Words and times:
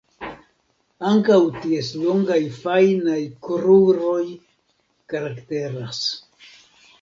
Ankaŭ 1.09 1.35
ties 1.65 1.91
longaj 2.05 2.37
fajnaj 2.55 3.19
kruroj 3.49 4.23
karakteras. 5.15 6.03